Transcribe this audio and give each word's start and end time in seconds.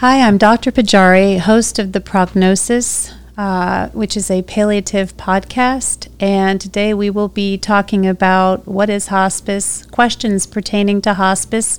Hi, 0.00 0.20
I'm 0.20 0.36
Dr. 0.36 0.70
Pajari, 0.72 1.38
host 1.38 1.78
of 1.78 1.92
The 1.92 2.02
Prognosis, 2.02 3.14
uh, 3.38 3.88
which 3.94 4.14
is 4.14 4.30
a 4.30 4.42
palliative 4.42 5.16
podcast. 5.16 6.08
And 6.20 6.60
today 6.60 6.92
we 6.92 7.08
will 7.08 7.28
be 7.28 7.56
talking 7.56 8.06
about 8.06 8.68
what 8.68 8.90
is 8.90 9.06
hospice, 9.06 9.86
questions 9.86 10.46
pertaining 10.46 11.00
to 11.00 11.14
hospice. 11.14 11.78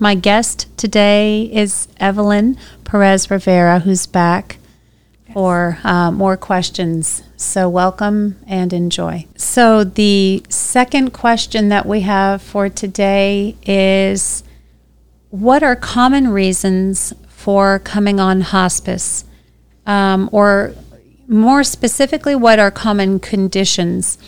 My 0.00 0.14
guest 0.14 0.66
today 0.78 1.42
is 1.52 1.88
Evelyn 2.00 2.56
Perez 2.84 3.30
Rivera, 3.30 3.80
who's 3.80 4.06
back 4.06 4.56
for 5.34 5.78
uh, 5.84 6.10
more 6.10 6.38
questions. 6.38 7.22
So, 7.36 7.68
welcome 7.68 8.38
and 8.46 8.72
enjoy. 8.72 9.26
So, 9.36 9.84
the 9.84 10.42
second 10.48 11.12
question 11.12 11.68
that 11.68 11.84
we 11.84 12.00
have 12.00 12.40
for 12.40 12.70
today 12.70 13.56
is 13.66 14.42
What 15.28 15.62
are 15.62 15.76
common 15.76 16.28
reasons 16.28 17.12
for 17.48 17.78
coming 17.78 18.20
on 18.20 18.42
hospice? 18.42 19.24
Um, 19.86 20.28
or 20.32 20.74
more 21.26 21.64
specifically, 21.64 22.34
what 22.34 22.58
are 22.58 22.70
common 22.70 23.18
conditions? 23.18 24.18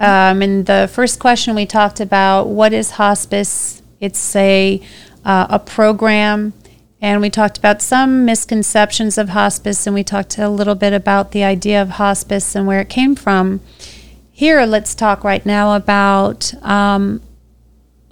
Um, 0.00 0.40
in 0.40 0.64
the 0.64 0.88
first 0.90 1.20
question, 1.20 1.54
we 1.54 1.66
talked 1.66 2.00
about 2.00 2.44
what 2.44 2.72
is 2.72 2.92
hospice? 2.92 3.82
It's 4.00 4.34
a, 4.34 4.80
uh, 5.26 5.46
a 5.50 5.58
program 5.58 6.54
and 7.02 7.20
we 7.20 7.28
talked 7.28 7.58
about 7.58 7.82
some 7.82 8.24
misconceptions 8.24 9.18
of 9.18 9.28
hospice, 9.28 9.86
and 9.86 9.92
we 9.92 10.02
talked 10.02 10.38
a 10.38 10.48
little 10.48 10.74
bit 10.74 10.94
about 10.94 11.32
the 11.32 11.44
idea 11.44 11.82
of 11.82 11.90
hospice 11.90 12.54
and 12.54 12.66
where 12.66 12.80
it 12.80 12.88
came 12.88 13.14
from. 13.14 13.60
Here, 14.32 14.64
let's 14.64 14.94
talk 14.94 15.22
right 15.22 15.44
now 15.44 15.76
about 15.76 16.54
um, 16.64 17.20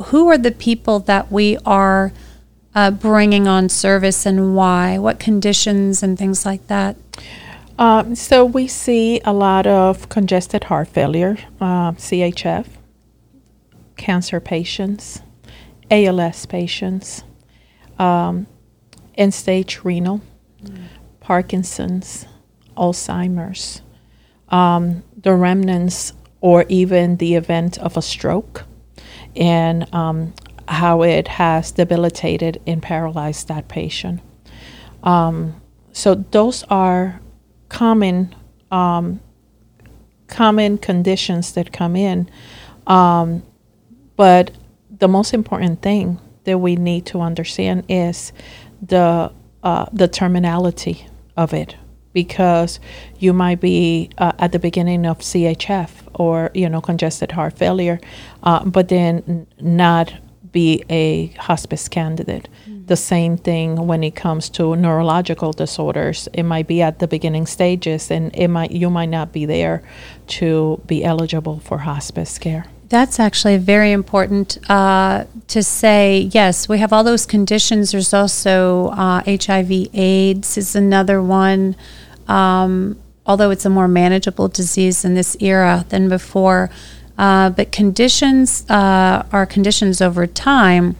who 0.08 0.28
are 0.28 0.36
the 0.36 0.52
people 0.52 0.98
that 0.98 1.32
we 1.32 1.56
are 1.64 2.12
uh, 2.74 2.90
bringing 2.90 3.46
on 3.46 3.68
service 3.68 4.26
and 4.26 4.56
why, 4.56 4.98
what 4.98 5.18
conditions 5.18 6.02
and 6.02 6.18
things 6.18 6.46
like 6.46 6.66
that. 6.68 6.96
Um, 7.78 8.14
so 8.14 8.44
we 8.44 8.68
see 8.68 9.20
a 9.24 9.32
lot 9.32 9.66
of 9.66 10.08
congested 10.08 10.64
heart 10.64 10.88
failure, 10.88 11.38
uh, 11.60 11.92
CHF, 11.92 12.66
cancer 13.96 14.40
patients, 14.40 15.22
ALS 15.90 16.46
patients, 16.46 17.24
um, 17.98 18.46
end 19.16 19.34
stage 19.34 19.84
renal, 19.84 20.20
mm. 20.62 20.84
Parkinson's, 21.20 22.26
Alzheimer's, 22.76 23.82
um, 24.48 25.02
the 25.16 25.34
remnants, 25.34 26.12
or 26.40 26.64
even 26.68 27.16
the 27.18 27.34
event 27.34 27.78
of 27.78 27.96
a 27.96 28.02
stroke, 28.02 28.64
and 29.36 29.92
um, 29.94 30.34
how 30.72 31.02
it 31.02 31.28
has 31.28 31.70
debilitated 31.72 32.60
and 32.66 32.82
paralyzed 32.82 33.48
that 33.48 33.68
patient. 33.68 34.20
Um, 35.02 35.60
so 35.92 36.14
those 36.14 36.64
are 36.64 37.20
common 37.68 38.34
um, 38.70 39.20
common 40.28 40.78
conditions 40.78 41.52
that 41.52 41.72
come 41.72 41.94
in, 41.94 42.30
um, 42.86 43.42
but 44.16 44.50
the 44.98 45.08
most 45.08 45.34
important 45.34 45.82
thing 45.82 46.18
that 46.44 46.58
we 46.58 46.76
need 46.76 47.04
to 47.06 47.20
understand 47.20 47.84
is 47.88 48.32
the 48.80 49.30
uh, 49.62 49.86
the 49.92 50.08
terminality 50.08 51.06
of 51.36 51.52
it 51.52 51.76
because 52.12 52.80
you 53.18 53.32
might 53.32 53.60
be 53.60 54.10
uh, 54.18 54.32
at 54.38 54.52
the 54.52 54.58
beginning 54.58 55.06
of 55.06 55.18
CHF 55.18 55.90
or 56.14 56.50
you 56.54 56.68
know 56.68 56.80
congested 56.80 57.32
heart 57.32 57.58
failure, 57.58 58.00
uh, 58.42 58.64
but 58.64 58.88
then 58.88 59.46
not 59.60 60.12
be 60.52 60.84
a 60.90 61.28
hospice 61.38 61.88
candidate. 61.88 62.48
Mm-hmm. 62.68 62.86
The 62.86 62.96
same 62.96 63.36
thing 63.36 63.86
when 63.86 64.04
it 64.04 64.14
comes 64.14 64.48
to 64.50 64.76
neurological 64.76 65.52
disorders. 65.52 66.28
It 66.32 66.42
might 66.44 66.66
be 66.66 66.82
at 66.82 66.98
the 66.98 67.08
beginning 67.08 67.46
stages, 67.46 68.10
and 68.10 68.34
it 68.36 68.48
might 68.48 68.70
you 68.70 68.90
might 68.90 69.08
not 69.08 69.32
be 69.32 69.46
there 69.46 69.82
to 70.38 70.80
be 70.86 71.04
eligible 71.04 71.60
for 71.60 71.78
hospice 71.78 72.38
care. 72.38 72.66
That's 72.88 73.18
actually 73.18 73.56
very 73.56 73.90
important 73.92 74.58
uh, 74.70 75.24
to 75.48 75.62
say. 75.62 76.28
Yes, 76.32 76.68
we 76.68 76.78
have 76.78 76.92
all 76.92 77.02
those 77.02 77.24
conditions. 77.24 77.92
There's 77.92 78.12
also 78.12 78.88
uh, 78.88 79.22
HIV/AIDS 79.24 80.58
is 80.58 80.76
another 80.76 81.22
one. 81.22 81.74
Um, 82.28 83.00
although 83.24 83.50
it's 83.50 83.64
a 83.64 83.70
more 83.70 83.88
manageable 83.88 84.48
disease 84.48 85.04
in 85.04 85.14
this 85.14 85.36
era 85.40 85.86
than 85.88 86.08
before, 86.08 86.70
uh, 87.18 87.50
but 87.50 87.72
conditions 87.72 88.68
uh, 88.70 89.26
are 89.32 89.46
conditions 89.46 90.00
over 90.00 90.26
time. 90.26 90.96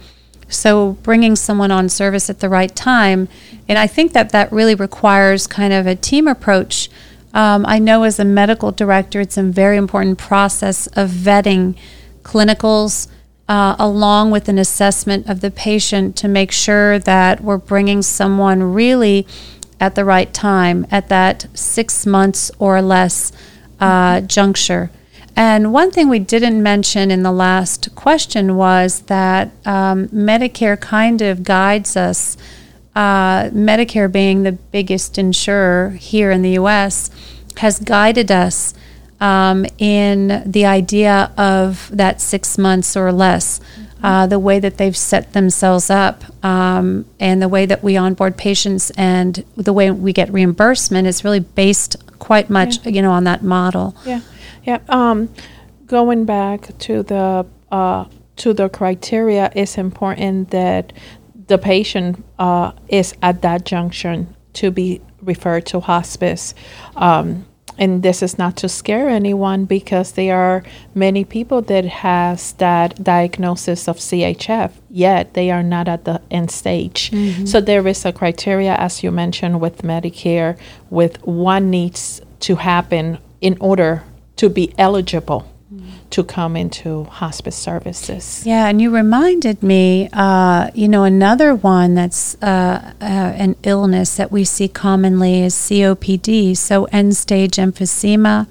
So 0.49 0.93
bringing 1.03 1.35
someone 1.37 1.71
on 1.71 1.89
service 1.89 2.29
at 2.29 2.41
the 2.41 2.49
right 2.49 2.75
time, 2.75 3.29
and 3.69 3.79
I 3.79 3.87
think 3.87 4.13
that 4.13 4.31
that 4.31 4.53
really 4.53 4.75
requires 4.75 5.47
kind 5.47 5.73
of 5.73 5.87
a 5.87 5.95
team 5.97 6.29
approach 6.29 6.91
um, 7.35 7.65
I 7.67 7.79
know 7.79 8.03
as 8.03 8.19
a 8.19 8.25
medical 8.25 8.73
director, 8.73 9.21
it's 9.21 9.37
a 9.37 9.43
very 9.43 9.77
important 9.77 10.19
process 10.19 10.87
of 10.89 11.11
vetting 11.11 11.77
clinicals 12.23 13.09
uh, 13.49 13.75
along 13.79 14.31
with 14.31 14.49
an 14.49 14.59
assessment 14.59 15.29
of 15.29 15.41
the 15.41 15.51
patient 15.51 16.17
to 16.17 16.29
make 16.29 16.53
sure 16.53 16.99
that 16.99 17.41
we're 17.41 17.59
bringing 17.59 18.03
someone 18.03 18.63
really 18.75 19.27
at 19.81 19.95
the 19.95 20.05
right 20.05 20.33
time, 20.33 20.87
at 20.91 21.09
that 21.09 21.47
six 21.55 22.07
months 22.07 22.51
or 22.59 22.81
less 22.81 23.33
uh, 23.81 24.21
juncture. 24.21 24.91
And 25.35 25.73
one 25.73 25.91
thing 25.91 26.09
we 26.09 26.19
didn't 26.19 26.63
mention 26.63 27.11
in 27.11 27.23
the 27.23 27.33
last 27.33 27.95
question 27.95 28.57
was 28.57 29.03
that 29.03 29.51
um, 29.65 30.09
Medicare 30.09 30.79
kind 30.79 31.23
of 31.23 31.43
guides 31.43 31.97
us 31.97 32.37
uh, 32.95 33.45
Medicare 33.51 34.11
being 34.11 34.43
the 34.43 34.53
biggest 34.53 35.19
insurer 35.19 35.91
here 35.91 36.31
in 36.31 36.43
the 36.43 36.51
U.S., 36.51 37.11
has 37.59 37.79
guided 37.79 38.31
us 38.31 38.75
um, 39.21 39.65
in 39.79 40.43
the 40.51 40.67
idea 40.67 41.33
of 41.37 41.91
that 41.95 42.21
six 42.21 42.59
months 42.59 42.97
or 42.97 43.13
less. 43.13 43.59
Mm-hmm. 43.59 44.05
Uh, 44.05 44.27
the 44.27 44.39
way 44.39 44.59
that 44.59 44.79
they've 44.79 44.97
set 44.97 45.33
themselves 45.33 45.89
up 45.89 46.25
um, 46.45 47.05
and 47.21 47.41
the 47.41 47.49
way 47.49 47.65
that 47.65 47.85
we 47.85 47.97
onboard 47.97 48.37
patients 48.37 48.91
and 48.97 49.45
the 49.57 49.73
way 49.73 49.93
we 49.93 50.13
get 50.13 50.29
reimbursement 50.33 51.07
is 51.07 51.23
really 51.23 51.39
based 51.39 51.97
quite 52.19 52.51
much, 52.51 52.85
yeah. 52.85 52.91
you 52.91 53.01
know, 53.01 53.13
on 53.13 53.23
that 53.23 53.45
model. 53.45 53.95
Yeah, 54.05 54.21
yeah. 54.65 54.79
Um, 54.89 55.29
going 55.87 56.25
back 56.25 56.77
to 56.79 57.03
the 57.03 57.47
uh, 57.71 58.05
to 58.37 58.55
the 58.55 58.69
criteria, 58.69 59.51
it's 59.55 59.79
important 59.79 60.51
that 60.51 60.93
the 61.47 61.59
patient 61.59 62.25
uh, 62.39 62.73
is 62.89 63.15
at 63.23 63.43
that 63.43 63.65
junction 63.65 64.35
to 64.55 64.71
be 64.71 65.01
referred 65.23 65.67
to 65.67 65.81
hospice. 65.81 66.55
Um, 66.97 67.47
and 67.79 68.03
this 68.03 68.23
is 68.23 68.39
not 68.39 68.57
to 68.59 68.69
scare 68.69 69.09
anyone 69.09 69.65
because 69.65 70.13
there 70.13 70.39
are 70.39 70.63
many 70.95 71.25
people 71.25 71.63
that 71.63 71.85
has 71.85 72.53
that 72.55 73.03
diagnosis 73.03 73.89
of 73.89 73.97
CHF 73.97 74.73
yet 74.91 75.33
they 75.33 75.51
are 75.51 75.63
not 75.63 75.89
at 75.89 76.05
the 76.05 76.21
end 76.31 76.51
stage. 76.51 77.11
Mm-hmm. 77.11 77.47
So 77.47 77.61
there 77.61 77.87
is 77.89 78.05
a 78.05 78.13
criteria 78.13 78.75
as 78.75 79.03
you 79.03 79.11
mentioned 79.11 79.61
with 79.61 79.83
Medicare 79.83 80.59
with 80.91 81.17
what 81.27 81.63
needs 81.63 82.21
to 82.41 82.57
happen 82.57 83.19
in 83.41 83.57
order 83.59 84.05
to 84.43 84.49
be 84.49 84.75
eligible 84.77 85.49
to 86.11 86.25
come 86.25 86.57
into 86.57 87.05
hospice 87.05 87.55
services. 87.55 88.43
Yeah, 88.45 88.67
and 88.67 88.83
you 88.83 88.91
reminded 88.91 89.63
me, 89.63 90.09
uh, 90.13 90.69
you 90.75 90.89
know, 90.89 91.05
another 91.05 91.55
one 91.55 91.95
that's 91.95 92.35
uh, 92.43 92.93
uh, 93.01 93.05
an 93.05 93.55
illness 93.63 94.17
that 94.17 94.33
we 94.33 94.43
see 94.45 94.67
commonly 94.67 95.43
is 95.43 95.55
COPD, 95.55 96.57
so 96.57 96.87
end 96.87 97.17
stage 97.17 97.53
emphysema. 97.53 98.49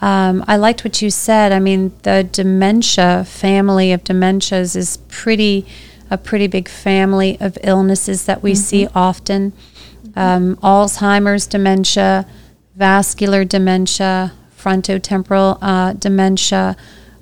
Um, 0.00 0.42
I 0.48 0.56
liked 0.56 0.82
what 0.82 1.02
you 1.02 1.10
said. 1.10 1.52
I 1.52 1.60
mean, 1.60 1.92
the 2.04 2.26
dementia 2.32 3.24
family 3.24 3.92
of 3.92 4.02
dementias 4.04 4.74
is 4.74 4.96
pretty 5.08 5.66
a 6.10 6.16
pretty 6.16 6.46
big 6.46 6.70
family 6.70 7.36
of 7.38 7.58
illnesses 7.62 8.24
that 8.24 8.42
we 8.42 8.52
mm-hmm. 8.52 8.62
see 8.62 8.88
often. 8.94 9.52
Um, 10.16 10.56
Alzheimer's 10.62 11.46
dementia, 11.46 12.26
vascular 12.74 13.44
dementia, 13.44 14.32
frontotemporal 14.58 15.58
uh, 15.62 15.92
dementia, 15.94 16.76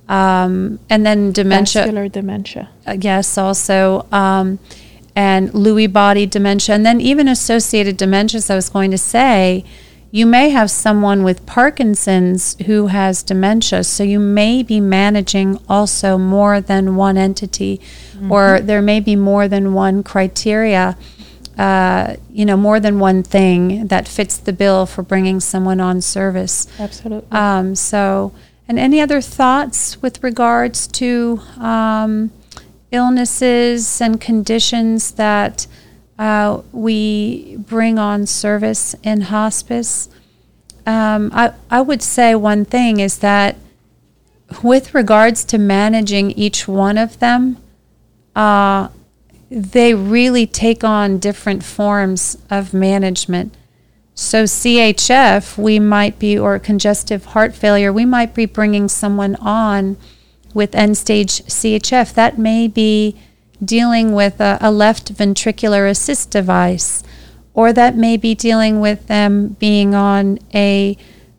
um, 0.08 0.78
and 0.88 1.04
then 1.04 1.32
dementia. 1.32 1.82
Vascular 1.82 2.08
dementia. 2.08 2.68
Uh, 2.86 2.96
yes, 2.98 3.36
also. 3.38 4.06
Um, 4.10 4.58
and 5.14 5.50
Lewy 5.52 5.90
body 5.90 6.26
dementia, 6.26 6.74
and 6.74 6.84
then 6.84 7.00
even 7.00 7.26
associated 7.26 7.96
dementias. 7.96 8.50
I 8.50 8.54
was 8.54 8.68
going 8.68 8.90
to 8.90 8.98
say, 8.98 9.64
you 10.10 10.26
may 10.26 10.50
have 10.50 10.70
someone 10.70 11.24
with 11.24 11.46
Parkinson's 11.46 12.56
who 12.66 12.88
has 12.88 13.22
dementia, 13.22 13.82
so 13.82 14.04
you 14.04 14.20
may 14.20 14.62
be 14.62 14.78
managing 14.78 15.58
also 15.68 16.18
more 16.18 16.60
than 16.60 16.96
one 16.96 17.16
entity, 17.16 17.78
mm-hmm. 17.78 18.30
or 18.30 18.60
there 18.60 18.82
may 18.82 19.00
be 19.00 19.16
more 19.16 19.48
than 19.48 19.72
one 19.72 20.02
criteria 20.02 20.96
uh, 21.58 22.16
you 22.30 22.44
know, 22.44 22.56
more 22.56 22.78
than 22.80 22.98
one 22.98 23.22
thing 23.22 23.86
that 23.86 24.06
fits 24.06 24.36
the 24.36 24.52
bill 24.52 24.84
for 24.86 25.02
bringing 25.02 25.40
someone 25.40 25.80
on 25.80 26.00
service. 26.00 26.66
Absolutely. 26.78 27.30
Um, 27.30 27.74
so, 27.74 28.32
and 28.68 28.78
any 28.78 29.00
other 29.00 29.20
thoughts 29.20 30.02
with 30.02 30.22
regards 30.22 30.86
to 30.88 31.40
um, 31.58 32.30
illnesses 32.90 34.00
and 34.00 34.20
conditions 34.20 35.12
that 35.12 35.66
uh, 36.18 36.62
we 36.72 37.56
bring 37.56 37.98
on 37.98 38.26
service 38.26 38.94
in 39.02 39.22
hospice. 39.22 40.08
Um, 40.86 41.30
I, 41.34 41.52
I 41.70 41.80
would 41.80 42.02
say 42.02 42.34
one 42.34 42.64
thing 42.64 43.00
is 43.00 43.18
that 43.18 43.56
with 44.62 44.94
regards 44.94 45.44
to 45.46 45.58
managing 45.58 46.30
each 46.32 46.68
one 46.68 46.96
of 46.96 47.18
them, 47.18 47.56
uh, 48.34 48.88
they 49.50 49.94
really 49.94 50.46
take 50.46 50.82
on 50.82 51.18
different 51.18 51.62
forms 51.62 52.38
of 52.50 52.74
management. 52.74 53.54
So, 54.14 54.44
CHF, 54.44 55.58
we 55.58 55.78
might 55.78 56.18
be, 56.18 56.38
or 56.38 56.58
congestive 56.58 57.26
heart 57.26 57.54
failure, 57.54 57.92
we 57.92 58.06
might 58.06 58.34
be 58.34 58.46
bringing 58.46 58.88
someone 58.88 59.36
on 59.36 59.96
with 60.54 60.74
end 60.74 60.96
stage 60.96 61.42
CHF. 61.42 62.14
That 62.14 62.38
may 62.38 62.66
be 62.66 63.14
dealing 63.62 64.12
with 64.12 64.40
a, 64.40 64.58
a, 64.60 64.70
left 64.70 65.12
ventricular 65.14 65.88
assist 65.88 66.30
device, 66.30 67.02
or 67.52 67.72
that 67.74 67.96
may 67.96 68.16
be 68.16 68.34
dealing 68.34 68.80
with 68.80 69.06
them 69.06 69.48
being 69.60 69.94
on 69.94 70.38
a, 70.54 70.96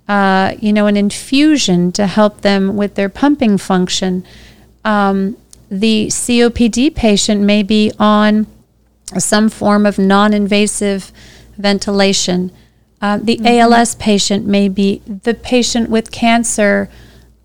uh, 0.08 0.54
you 0.60 0.72
know, 0.72 0.86
an 0.86 0.98
infusion 0.98 1.92
to 1.94 2.06
help 2.06 2.42
them 2.42 2.78
with 2.78 2.94
their 2.94 3.10
pumping 3.10 3.58
function. 3.58 4.24
Um, 4.86 5.36
the 5.70 6.08
COPD 6.08 6.96
patient 6.96 7.42
may 7.42 7.64
be 7.64 7.92
on 8.00 8.48
some 9.18 9.50
form 9.50 9.86
of 9.86 9.98
non-invasive 9.98 11.12
ventilation. 11.58 12.52
Uh, 13.02 13.18
the 13.18 13.38
mm-hmm. 13.38 13.74
ALS 13.74 13.96
patient 13.96 14.46
may 14.46 14.70
be 14.70 15.02
the 15.06 15.34
patient 15.34 15.90
with 15.90 16.12
cancer. 16.12 16.90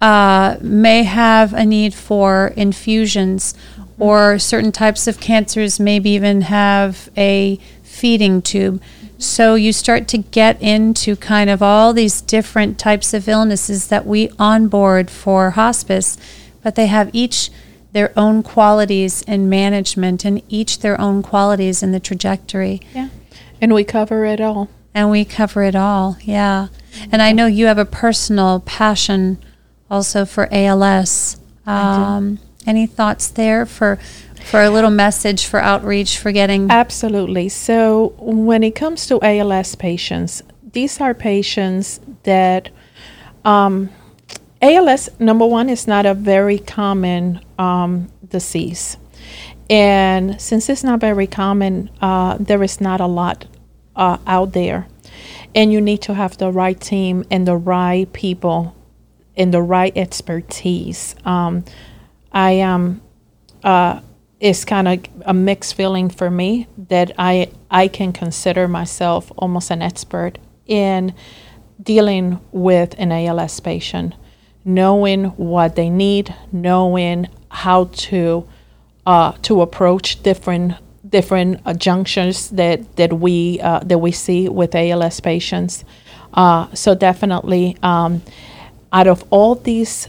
Uh, 0.01 0.57
may 0.61 1.05
have 1.05 1.53
a 1.53 1.65
need 1.65 1.95
for 1.95 2.53
infusions 2.57 3.55
or 3.99 4.37
certain 4.39 4.73
types 4.73 5.07
of 5.07 5.21
cancers 5.21 5.79
maybe 5.79 6.11
even 6.11 6.41
have 6.41 7.09
a 7.17 7.57
feeding 7.85 8.43
tube. 8.43 8.83
So 9.19 9.55
you 9.55 9.73
start 9.73 10.09
to 10.09 10.19
get 10.19 10.61
into 10.61 11.15
kind 11.15 11.49
of 11.49 11.63
all 11.63 11.93
these 11.93 12.21
different 12.21 12.81
types 12.81 13.15
of 13.15 13.29
illnesses 13.29 13.87
that 13.89 14.05
we 14.05 14.31
onboard 14.41 15.09
for 15.09 15.51
hospice, 15.51 16.17
but 16.65 16.75
they 16.75 16.89
have 16.89 17.11
each 17.13 17.51
their 17.93 18.13
own 18.17 18.43
qualities 18.43 19.23
in 19.23 19.49
management 19.49 20.25
and 20.25 20.43
each 20.49 20.81
their 20.81 21.01
own 21.01 21.23
qualities 21.23 21.83
in 21.83 21.93
the 21.93 22.01
trajectory. 22.01 22.81
Yeah. 22.95 23.09
And 23.61 23.73
we 23.75 23.85
cover 23.85 24.25
it 24.25 24.41
all. 24.41 24.69
And 24.95 25.11
we 25.11 25.25
cover 25.25 25.63
it 25.63 25.75
all, 25.75 26.17
yeah. 26.21 26.69
And 27.11 27.23
I 27.23 27.33
know 27.33 27.47
you 27.47 27.67
have 27.67 27.79
a 27.79 27.85
personal 27.85 28.61
passion 28.61 29.39
also 29.91 30.25
for 30.25 30.49
ALS. 30.53 31.39
Um, 31.65 32.39
any 32.67 32.87
thoughts 32.87 33.29
there 33.29 33.65
for 33.67 33.99
for 34.45 34.63
a 34.63 34.71
little 34.71 34.91
message 34.91 35.47
for 35.47 35.61
outreach 35.61 36.19
for 36.19 36.33
getting 36.33 36.71
Absolutely. 36.71 37.49
So 37.49 38.15
when 38.19 38.63
it 38.65 38.75
comes 38.75 39.07
to 39.07 39.21
ALS 39.23 39.77
patients, 39.77 40.43
these 40.73 41.01
are 41.01 41.15
patients 41.15 42.01
that 42.25 42.71
um, 43.45 43.91
ALS 44.63 45.09
number 45.19 45.45
one 45.45 45.69
is 45.69 45.89
not 45.89 46.07
a 46.07 46.15
very 46.15 46.59
common 46.59 47.41
um, 47.59 48.09
disease, 48.29 48.97
and 49.69 50.41
since 50.41 50.69
it's 50.69 50.85
not 50.85 51.01
very 51.01 51.27
common, 51.27 51.91
uh, 52.01 52.37
there 52.39 52.63
is 52.63 52.81
not 52.81 53.01
a 53.01 53.07
lot 53.07 53.45
uh, 53.97 54.19
out 54.27 54.53
there, 54.53 54.87
and 55.55 55.73
you 55.73 55.81
need 55.81 56.01
to 56.03 56.15
have 56.15 56.39
the 56.39 56.51
right 56.51 56.81
team 56.81 57.25
and 57.31 57.47
the 57.47 57.57
right 57.57 58.13
people 58.13 58.75
and 59.37 59.53
the 59.53 59.63
right 59.63 59.97
expertise. 59.97 61.17
Um, 61.25 61.65
I 62.31 62.53
am. 62.53 63.03
Uh, 63.65 64.01
it's 64.39 64.65
kind 64.65 64.89
of 64.89 65.05
a 65.25 65.33
mixed 65.35 65.75
feeling 65.75 66.09
for 66.09 66.31
me 66.31 66.67
that 66.89 67.13
I 67.19 67.51
I 67.71 67.89
can 67.89 68.13
consider 68.13 68.69
myself 68.69 69.31
almost 69.37 69.71
an 69.71 69.83
expert 69.83 70.39
in 70.67 71.15
dealing 71.83 72.41
with 72.53 72.95
an 72.99 73.13
ALS 73.13 73.61
patient, 73.61 74.15
knowing 74.65 75.25
what 75.37 75.77
they 75.77 75.91
need, 75.91 76.35
knowing 76.53 77.29
how 77.49 77.85
to 77.93 78.49
uh, 79.07 79.33
to 79.43 79.61
approach 79.61 80.23
different 80.23 80.75
different 81.09 81.61
uh, 81.67 81.75
junctions 81.75 82.51
that 82.51 82.97
that 82.97 83.13
we 83.13 83.61
uh, 83.61 83.81
that 83.81 83.99
we 83.99 84.13
see 84.13 84.49
with 84.49 84.75
ALS 84.75 85.21
patients. 85.21 85.85
Uh, 86.35 86.73
so 86.75 86.95
definitely, 86.95 87.77
um, 87.83 88.23
out 88.93 89.07
of 89.07 89.25
all 89.31 89.55
these 89.55 90.09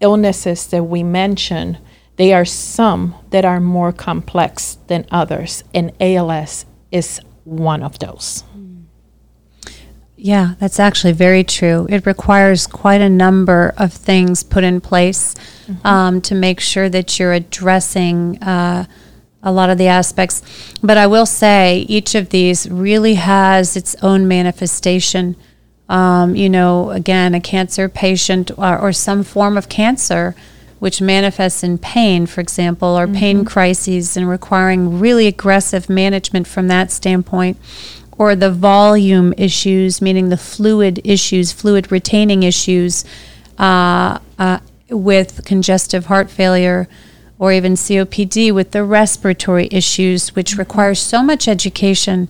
illnesses 0.00 0.66
that 0.68 0.84
we 0.84 1.02
mention, 1.02 1.78
there 2.16 2.36
are 2.40 2.44
some 2.44 3.14
that 3.30 3.44
are 3.44 3.60
more 3.60 3.92
complex 3.92 4.78
than 4.86 5.04
others, 5.10 5.64
and 5.74 5.90
ALS 6.00 6.64
is 6.92 7.20
one 7.44 7.82
of 7.82 7.98
those. 7.98 8.44
Yeah, 10.24 10.54
that's 10.58 10.80
actually 10.80 11.12
very 11.12 11.44
true. 11.44 11.86
It 11.90 12.06
requires 12.06 12.66
quite 12.66 13.02
a 13.02 13.10
number 13.10 13.74
of 13.76 13.92
things 13.92 14.42
put 14.42 14.64
in 14.64 14.80
place 14.80 15.34
mm-hmm. 15.66 15.86
um, 15.86 16.20
to 16.22 16.34
make 16.34 16.60
sure 16.60 16.88
that 16.88 17.18
you're 17.18 17.34
addressing 17.34 18.42
uh, 18.42 18.86
a 19.42 19.52
lot 19.52 19.68
of 19.68 19.76
the 19.76 19.86
aspects. 19.86 20.40
But 20.82 20.96
I 20.96 21.06
will 21.06 21.26
say 21.26 21.80
each 21.90 22.14
of 22.14 22.30
these 22.30 22.66
really 22.70 23.16
has 23.16 23.76
its 23.76 23.94
own 24.02 24.26
manifestation 24.26 25.36
um, 25.90 26.34
you 26.34 26.48
know, 26.48 26.90
again, 26.92 27.34
a 27.34 27.40
cancer 27.42 27.90
patient 27.90 28.50
or, 28.56 28.78
or, 28.78 28.90
some 28.90 29.22
form 29.22 29.58
of 29.58 29.68
cancer 29.68 30.34
which 30.78 31.00
manifests 31.00 31.62
in 31.62 31.78
pain, 31.78 32.26
for 32.26 32.40
example, 32.42 32.88
or 32.88 33.06
mm-hmm. 33.06 33.16
pain 33.16 33.44
crises 33.44 34.16
and 34.18 34.28
requiring 34.28 34.98
really 34.98 35.26
aggressive 35.26 35.88
management 35.88 36.46
from 36.46 36.68
that 36.68 36.90
standpoint, 36.90 37.56
or 38.16 38.36
the 38.36 38.50
volume 38.50 39.34
issues, 39.36 40.00
meaning 40.00 40.28
the 40.28 40.36
fluid 40.36 41.00
issues, 41.04 41.52
fluid 41.52 41.90
retaining 41.90 42.42
issues 42.42 43.04
uh, 43.58 44.18
uh, 44.38 44.58
with 44.90 45.44
congestive 45.44 46.06
heart 46.06 46.30
failure 46.30 46.88
or 47.38 47.52
even 47.52 47.74
COPD 47.74 48.54
with 48.54 48.70
the 48.70 48.84
respiratory 48.84 49.68
issues, 49.70 50.34
which 50.36 50.52
mm-hmm. 50.52 50.60
requires 50.60 51.00
so 51.00 51.22
much 51.22 51.48
education 51.48 52.28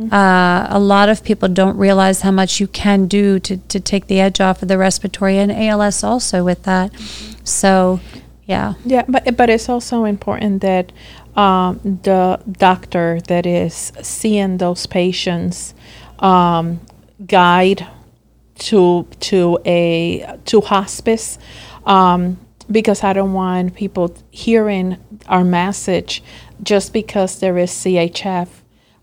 Mm-hmm. 0.00 0.14
Uh, 0.14 0.66
a 0.70 0.78
lot 0.78 1.10
of 1.10 1.22
people 1.22 1.48
don't 1.48 1.76
realize 1.76 2.22
how 2.22 2.30
much 2.30 2.58
you 2.58 2.66
can 2.66 3.06
do 3.06 3.38
to, 3.40 3.58
to 3.58 3.78
take 3.78 4.06
the 4.06 4.18
edge 4.18 4.40
off 4.40 4.62
of 4.62 4.68
the 4.68 4.78
respiratory 4.78 5.36
and 5.36 5.52
ALS 5.52 6.02
also 6.02 6.42
with 6.42 6.62
that. 6.62 6.92
Mm-hmm. 6.92 7.44
So, 7.44 8.00
yeah. 8.46 8.74
Yeah, 8.84 9.04
but 9.06 9.36
but 9.36 9.50
it's 9.50 9.68
also 9.68 10.04
important 10.04 10.62
that 10.62 10.92
um, 11.36 11.80
the 12.02 12.40
doctor 12.50 13.20
that 13.28 13.46
is 13.46 13.92
seeing 14.02 14.58
those 14.58 14.86
patients 14.86 15.74
um, 16.18 16.80
guide 17.26 17.86
to 18.58 19.06
to 19.20 19.58
a 19.64 20.36
to 20.44 20.60
hospice 20.60 21.38
um, 21.86 22.38
because 22.70 23.02
I 23.02 23.12
don't 23.12 23.32
want 23.32 23.74
people 23.74 24.14
hearing 24.30 24.96
our 25.26 25.44
message 25.44 26.22
just 26.62 26.92
because 26.92 27.40
there 27.40 27.58
is 27.58 27.70
CHF 27.70 28.48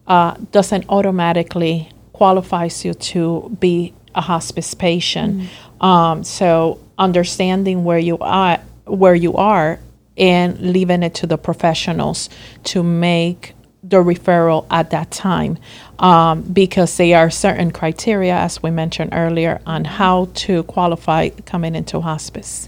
uh, 0.07 0.36
doesn't 0.51 0.86
automatically 0.89 1.89
qualifies 2.13 2.86
you 2.86 2.93
to 2.93 3.55
be 3.60 3.93
a 4.15 4.22
hospice 4.22 4.74
patient. 4.74 5.50
Mm. 5.81 5.86
Um, 5.86 6.24
so 6.24 6.79
understanding 6.98 7.84
where 7.84 8.00
you 8.00 8.17
are, 8.19 8.60
where 8.86 9.15
you 9.15 9.36
are, 9.36 9.79
and 10.17 10.59
leaving 10.59 11.03
it 11.03 11.13
to 11.15 11.27
the 11.27 11.38
professionals 11.38 12.29
to 12.65 12.83
make 12.83 13.53
the 13.83 13.97
referral 13.97 14.65
at 14.69 14.89
that 14.89 15.12
time, 15.12 15.57
um, 16.00 16.41
because 16.41 16.97
there 16.97 17.17
are 17.17 17.29
certain 17.29 17.71
criteria, 17.71 18.36
as 18.36 18.62
we 18.62 18.69
mentioned 18.69 19.12
earlier, 19.13 19.62
on 19.65 19.86
how 19.86 20.29
to 20.33 20.63
qualify 20.63 21.29
coming 21.45 21.75
into 21.75 22.01
hospice. 22.01 22.67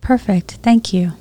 Perfect. 0.00 0.52
Thank 0.62 0.92
you. 0.92 1.12